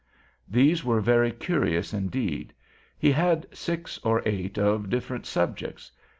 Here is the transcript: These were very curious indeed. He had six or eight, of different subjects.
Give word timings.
These 0.47 0.83
were 0.83 0.99
very 0.99 1.31
curious 1.31 1.93
indeed. 1.93 2.53
He 2.97 3.11
had 3.11 3.45
six 3.55 3.99
or 3.99 4.23
eight, 4.25 4.57
of 4.57 4.89
different 4.89 5.27
subjects. 5.27 5.91